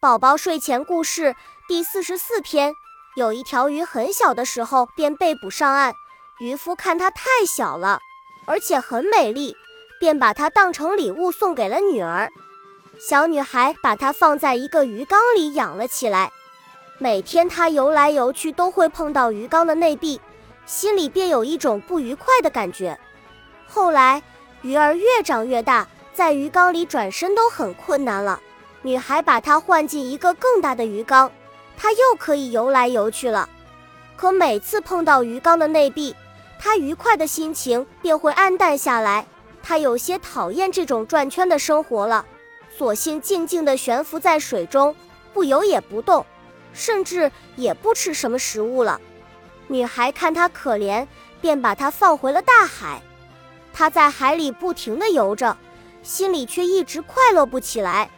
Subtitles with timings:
[0.00, 1.36] 宝宝睡前故事
[1.68, 2.74] 第四十四篇：
[3.16, 5.92] 有一条鱼很小的时候便被捕上岸，
[6.38, 8.00] 渔夫看它太小了，
[8.46, 9.54] 而且很美丽，
[10.00, 12.30] 便把它当成礼物送给了女儿。
[12.98, 16.32] 小女孩把它放在一个鱼缸里养了起来。
[16.96, 20.18] 每天她游来游去都会碰到鱼缸的内壁，
[20.64, 22.98] 心里便有一种不愉快的感觉。
[23.68, 24.22] 后来
[24.62, 28.40] 鱼儿越长越大，在鱼缸里转身都很困难了。
[28.82, 31.30] 女孩把它换进一个更大的鱼缸，
[31.76, 33.48] 它又可以游来游去了。
[34.16, 36.14] 可每次碰到鱼缸的内壁，
[36.58, 39.26] 它愉快的心情便会暗淡下来。
[39.62, 42.24] 它有些讨厌这种转圈的生活了，
[42.76, 44.96] 索性静静地悬浮在水中，
[45.34, 46.24] 不游也不动，
[46.72, 48.98] 甚至也不吃什么食物了。
[49.66, 51.06] 女孩看它可怜，
[51.42, 53.02] 便把它放回了大海。
[53.74, 55.56] 它在海里不停地游着，
[56.02, 58.10] 心里却一直快乐不起来。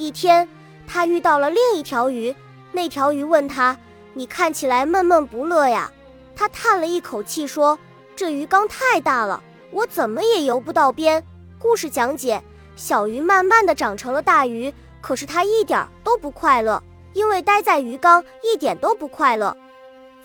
[0.00, 0.48] 一天，
[0.86, 2.34] 他遇到了另一条鱼。
[2.72, 3.76] 那条鱼问他
[4.14, 5.92] ：“你看起来闷闷不乐呀？”
[6.34, 7.78] 他叹了一口气说
[8.16, 11.22] ：“这鱼缸太大了，我怎么也游不到边。”
[11.60, 12.42] 故事讲解：
[12.76, 19.54] 小鱼慢慢的长成了大鱼，可是它一点都不快乐，因为待在鱼缸一点都不快乐。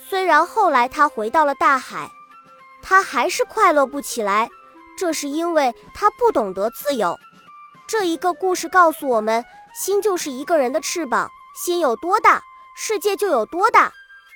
[0.07, 2.09] 虽然后来它回到了大海，
[2.81, 4.49] 它还是快乐不起来，
[4.97, 7.19] 这是因为它不懂得自由。
[7.85, 9.43] 这一个故事告诉我们。
[9.75, 12.41] 心就是一个人的翅膀，心有多大，
[12.77, 13.91] 世界就有多大。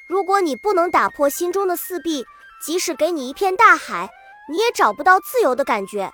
[0.06, 2.26] 如果你不能打破心中的四壁，
[2.62, 4.10] 即使给你一片大海，
[4.50, 6.12] 你也找不到自由的感觉。